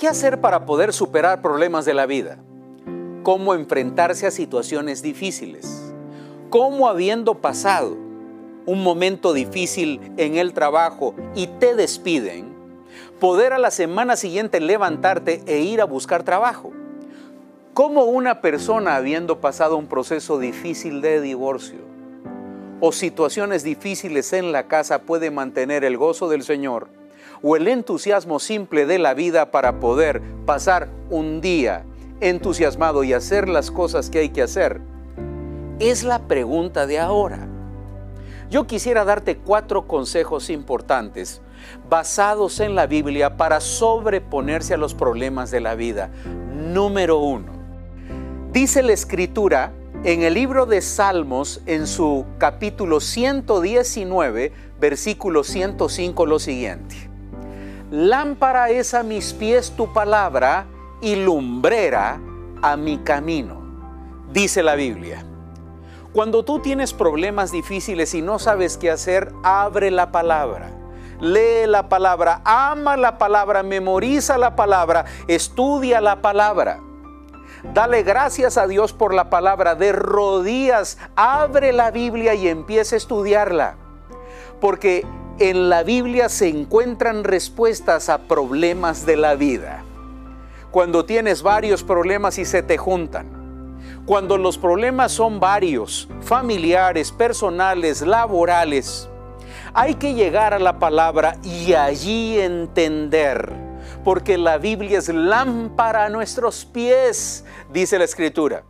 [0.00, 2.38] ¿Qué hacer para poder superar problemas de la vida?
[3.22, 5.92] ¿Cómo enfrentarse a situaciones difíciles?
[6.48, 7.98] ¿Cómo habiendo pasado
[8.64, 12.46] un momento difícil en el trabajo y te despiden,
[13.20, 16.72] poder a la semana siguiente levantarte e ir a buscar trabajo?
[17.74, 21.80] ¿Cómo una persona habiendo pasado un proceso difícil de divorcio
[22.80, 26.99] o situaciones difíciles en la casa puede mantener el gozo del Señor
[27.42, 31.84] o el entusiasmo simple de la vida para poder pasar un día
[32.20, 34.80] entusiasmado y hacer las cosas que hay que hacer?
[35.78, 37.48] Es la pregunta de ahora.
[38.50, 41.40] Yo quisiera darte cuatro consejos importantes
[41.88, 46.10] basados en la Biblia para sobreponerse a los problemas de la vida.
[46.52, 47.52] Número uno,
[48.52, 56.38] dice la escritura en el libro de Salmos, en su capítulo 119, versículo 105, lo
[56.38, 57.09] siguiente.
[57.90, 60.66] Lámpara es a mis pies tu palabra
[61.00, 62.20] y lumbrera
[62.62, 63.60] a mi camino,
[64.32, 65.24] dice la Biblia.
[66.12, 70.70] Cuando tú tienes problemas difíciles y no sabes qué hacer, abre la palabra.
[71.20, 76.78] Lee la palabra, ama la palabra, memoriza la palabra, estudia la palabra.
[77.74, 79.74] Dale gracias a Dios por la palabra.
[79.74, 83.74] De rodillas, abre la Biblia y empieza a estudiarla.
[84.60, 85.04] Porque
[85.40, 89.82] en la Biblia se encuentran respuestas a problemas de la vida.
[90.70, 93.40] Cuando tienes varios problemas y se te juntan.
[94.04, 99.08] Cuando los problemas son varios, familiares, personales, laborales,
[99.72, 103.50] hay que llegar a la palabra y allí entender.
[104.04, 108.62] Porque la Biblia es lámpara a nuestros pies, dice la Escritura.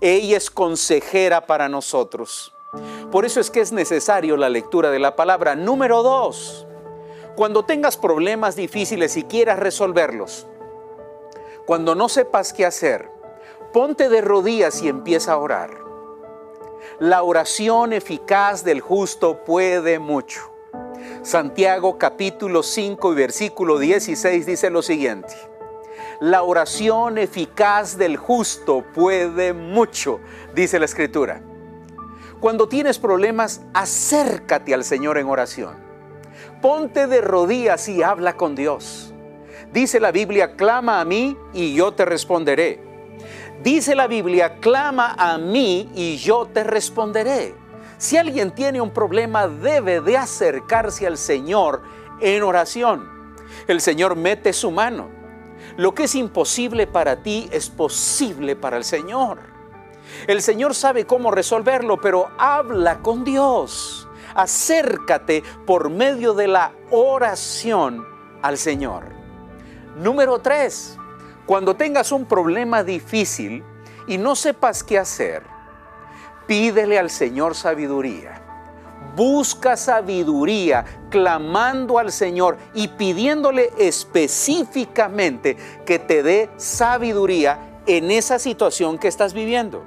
[0.00, 2.54] Ella es consejera para nosotros.
[3.10, 5.56] Por eso es que es necesario la lectura de la palabra.
[5.56, 6.66] Número dos,
[7.36, 10.46] cuando tengas problemas difíciles y quieras resolverlos,
[11.66, 13.10] cuando no sepas qué hacer,
[13.72, 15.70] ponte de rodillas y empieza a orar.
[16.98, 20.40] La oración eficaz del justo puede mucho.
[21.22, 25.34] Santiago capítulo 5 y versículo 16 dice lo siguiente.
[26.20, 30.20] La oración eficaz del justo puede mucho,
[30.54, 31.42] dice la escritura.
[32.40, 35.74] Cuando tienes problemas, acércate al Señor en oración.
[36.62, 39.12] Ponte de rodillas y habla con Dios.
[39.74, 42.82] Dice la Biblia, clama a mí y yo te responderé.
[43.62, 47.54] Dice la Biblia, clama a mí y yo te responderé.
[47.98, 51.82] Si alguien tiene un problema, debe de acercarse al Señor
[52.22, 53.36] en oración.
[53.68, 55.10] El Señor mete su mano.
[55.76, 59.49] Lo que es imposible para ti es posible para el Señor.
[60.26, 64.08] El Señor sabe cómo resolverlo, pero habla con Dios.
[64.34, 68.04] Acércate por medio de la oración
[68.42, 69.04] al Señor.
[69.96, 70.96] Número tres,
[71.46, 73.64] cuando tengas un problema difícil
[74.06, 75.42] y no sepas qué hacer,
[76.46, 78.42] pídele al Señor sabiduría.
[79.16, 88.98] Busca sabiduría clamando al Señor y pidiéndole específicamente que te dé sabiduría en esa situación
[88.98, 89.82] que estás viviendo.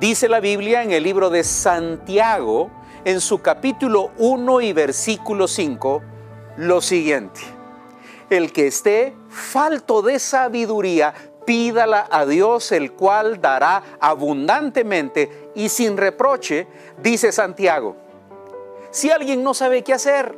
[0.00, 2.70] Dice la Biblia en el libro de Santiago,
[3.04, 6.02] en su capítulo 1 y versículo 5,
[6.56, 7.42] lo siguiente.
[8.30, 11.12] El que esté falto de sabiduría,
[11.44, 16.66] pídala a Dios, el cual dará abundantemente y sin reproche,
[17.02, 17.94] dice Santiago.
[18.90, 20.34] Si alguien no sabe qué hacer,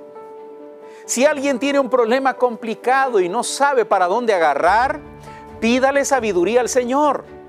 [1.04, 4.98] si alguien tiene un problema complicado y no sabe para dónde agarrar,
[5.60, 7.41] pídale sabiduría al Señor.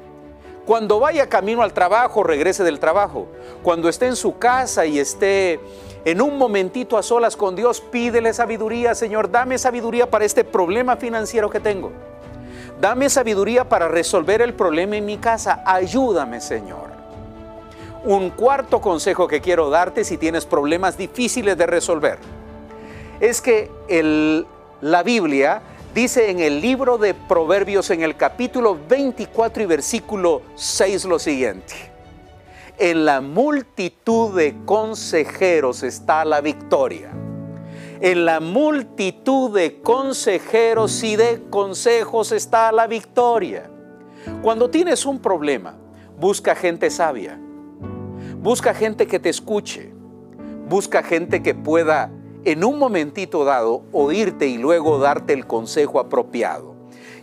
[0.65, 3.27] Cuando vaya camino al trabajo, regrese del trabajo.
[3.63, 5.59] Cuando esté en su casa y esté
[6.05, 10.95] en un momentito a solas con Dios, pídele sabiduría, Señor, dame sabiduría para este problema
[10.95, 11.91] financiero que tengo.
[12.79, 15.63] Dame sabiduría para resolver el problema en mi casa.
[15.65, 16.91] Ayúdame, Señor.
[18.05, 22.19] Un cuarto consejo que quiero darte si tienes problemas difíciles de resolver
[23.21, 24.45] es que el,
[24.81, 25.61] la Biblia
[25.93, 31.73] dice en el libro de Proverbios en el capítulo 24 y versículo 6 lo siguiente.
[32.79, 37.11] En la multitud de consejeros está la victoria.
[38.01, 43.69] En la multitud de consejeros y de consejos está la victoria.
[44.41, 45.75] Cuando tienes un problema,
[46.19, 47.39] busca gente sabia.
[48.39, 49.93] Busca gente que te escuche.
[50.67, 52.09] Busca gente que pueda
[52.45, 56.75] en un momentito dado oírte y luego darte el consejo apropiado.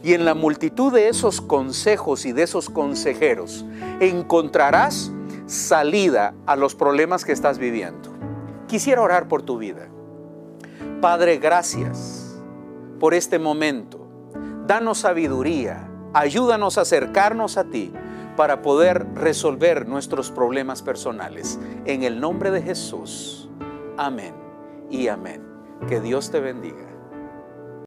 [0.02, 3.66] Y en la multitud de esos consejos y de esos consejeros
[4.00, 5.12] encontrarás
[5.46, 8.10] salida a los problemas que estás viviendo.
[8.66, 9.88] Quisiera orar por tu vida.
[11.02, 12.38] Padre, gracias
[12.98, 14.00] por este momento
[14.66, 17.92] danos sabiduría, ayúdanos a acercarnos a ti
[18.36, 21.58] para poder resolver nuestros problemas personales.
[21.84, 23.50] En el nombre de Jesús.
[23.96, 24.39] Amén
[24.90, 25.42] y amén.
[25.88, 26.89] Que Dios te bendiga.